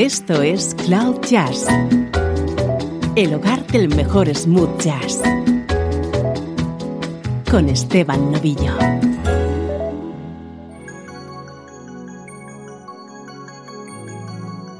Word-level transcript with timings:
Esto 0.00 0.40
es 0.40 0.74
Cloud 0.86 1.20
Jazz, 1.28 1.66
el 3.16 3.34
hogar 3.34 3.66
del 3.66 3.94
mejor 3.94 4.34
smooth 4.34 4.80
jazz, 4.80 5.20
con 7.50 7.68
Esteban 7.68 8.32
Novillo. 8.32 8.72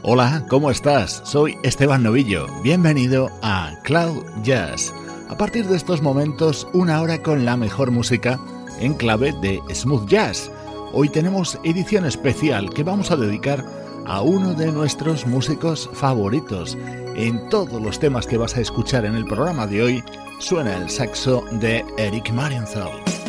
Hola, 0.04 0.46
¿cómo 0.48 0.70
estás? 0.70 1.20
Soy 1.26 1.54
Esteban 1.64 2.02
Novillo. 2.02 2.46
Bienvenido 2.62 3.28
a 3.42 3.74
Cloud 3.82 4.24
Jazz. 4.42 4.90
A 5.28 5.36
partir 5.36 5.66
de 5.66 5.76
estos 5.76 6.00
momentos, 6.00 6.66
una 6.72 7.02
hora 7.02 7.22
con 7.22 7.44
la 7.44 7.58
mejor 7.58 7.90
música 7.90 8.40
en 8.80 8.94
clave 8.94 9.34
de 9.42 9.60
smooth 9.74 10.08
jazz. 10.08 10.50
Hoy 10.94 11.10
tenemos 11.10 11.58
edición 11.62 12.06
especial 12.06 12.70
que 12.70 12.84
vamos 12.84 13.10
a 13.10 13.16
dedicar 13.16 13.79
a 14.06 14.22
uno 14.22 14.54
de 14.54 14.72
nuestros 14.72 15.26
músicos 15.26 15.90
favoritos. 15.92 16.76
En 17.16 17.48
todos 17.48 17.80
los 17.80 17.98
temas 17.98 18.26
que 18.26 18.36
vas 18.36 18.56
a 18.56 18.60
escuchar 18.60 19.04
en 19.04 19.14
el 19.14 19.24
programa 19.24 19.66
de 19.66 19.82
hoy 19.82 20.04
suena 20.38 20.76
el 20.76 20.90
saxo 20.90 21.44
de 21.52 21.84
Eric 21.98 22.30
Marienthal. 22.32 23.19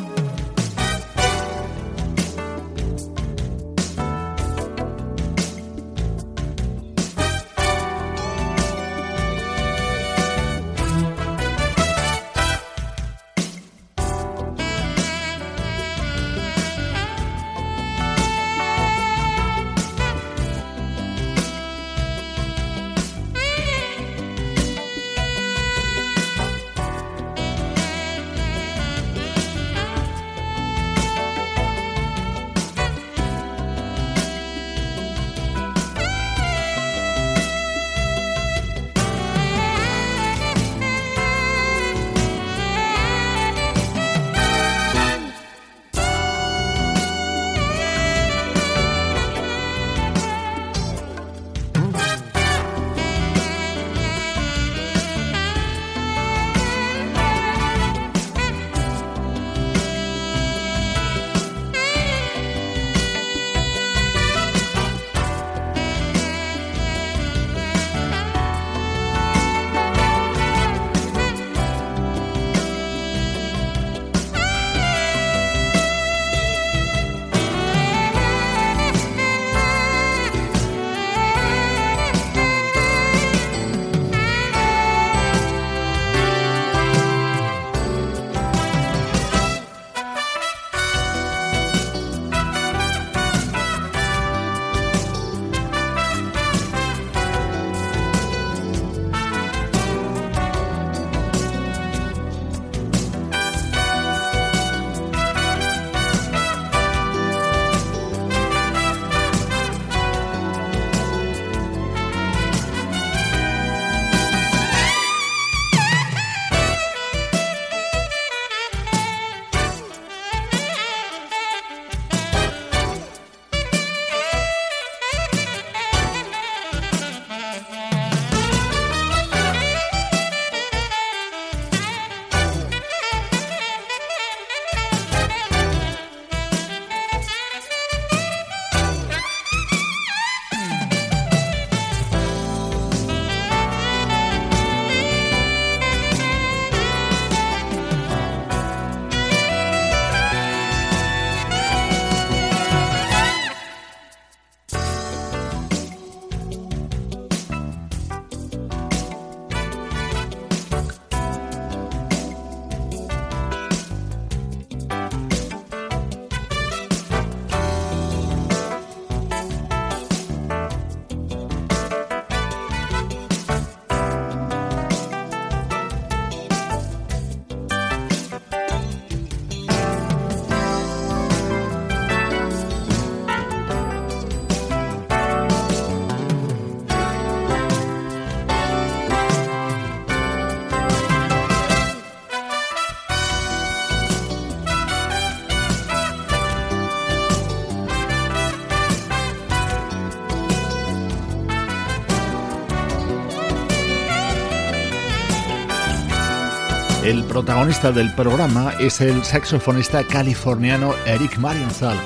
El 207.03 207.23
protagonista 207.23 207.91
del 207.91 208.13
programa 208.13 208.73
es 208.79 209.01
el 209.01 209.23
saxofonista 209.23 210.03
californiano 210.03 210.93
Eric 211.07 211.39
Marienthal. 211.39 211.97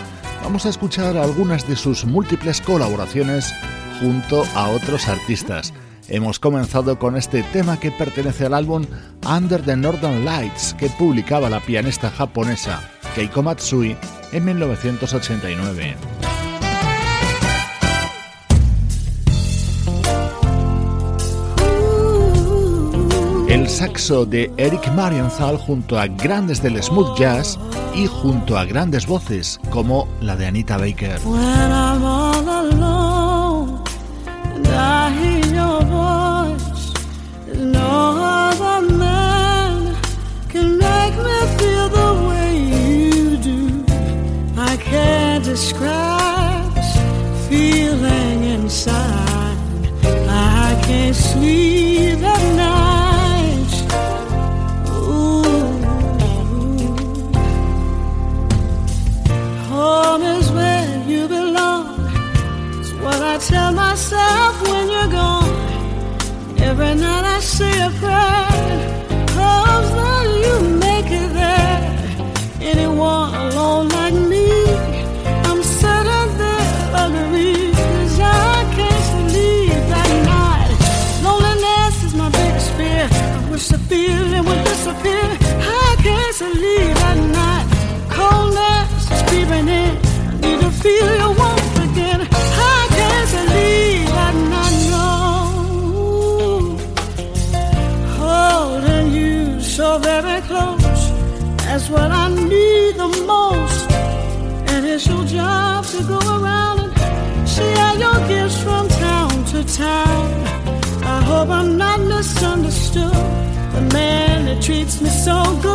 Vamos 0.42 0.66
a 0.66 0.70
escuchar 0.70 1.18
algunas 1.18 1.68
de 1.68 1.76
sus 1.76 2.06
múltiples 2.06 2.62
colaboraciones 2.62 3.54
junto 4.00 4.46
a 4.56 4.70
otros 4.70 5.10
artistas. 5.10 5.74
Hemos 6.08 6.40
comenzado 6.40 6.98
con 6.98 7.18
este 7.18 7.44
tema 7.44 7.78
que 7.78 7.92
pertenece 7.92 8.46
al 8.46 8.54
álbum 8.54 8.86
Under 9.28 9.62
the 9.62 9.76
Northern 9.76 10.24
Lights 10.24 10.74
que 10.76 10.88
publicaba 10.88 11.50
la 11.50 11.60
pianista 11.60 12.10
japonesa 12.10 12.82
Keiko 13.16 13.44
Matsui 13.44 13.98
en 14.32 14.46
1989. 14.46 16.25
El 23.56 23.70
saxo 23.70 24.26
de 24.26 24.52
Eric 24.58 24.92
Marienthal 24.96 25.58
junto 25.58 25.98
a 25.98 26.08
grandes 26.08 26.62
del 26.62 26.84
smooth 26.84 27.18
jazz 27.18 27.58
y 27.96 28.06
junto 28.06 28.58
a 28.58 28.66
grandes 28.66 29.08
voces 29.08 29.62
como 29.70 30.10
la 30.20 30.36
de 30.36 30.48
Anita 30.48 30.78
Baker. 30.78 31.22
describe 45.56 46.05
It's 101.86 101.92
what 101.92 102.10
I 102.10 102.30
need 102.30 102.96
the 102.96 103.10
most. 103.28 103.92
And 104.72 104.88
it's 104.88 105.06
your 105.06 105.24
job 105.24 105.86
to 105.86 106.02
go 106.02 106.18
around 106.18 106.80
and 106.80 107.48
share 107.48 107.94
your 108.00 108.28
gifts 108.28 108.60
from 108.64 108.88
town 108.88 109.46
to 109.52 109.64
town. 109.66 110.32
I 111.04 111.22
hope 111.22 111.50
I'm 111.50 111.78
not 111.78 112.00
misunderstood. 112.00 113.14
The 113.76 113.88
man 113.94 114.46
that 114.46 114.64
treats 114.64 115.00
me 115.00 115.10
so 115.10 115.44
good. 115.62 115.75